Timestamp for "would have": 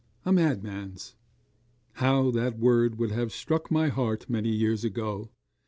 2.97-3.31